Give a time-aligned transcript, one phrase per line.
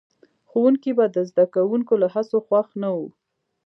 [0.49, 3.07] ښوونکي به د زده کوونکو له هڅو خوښ نه وو.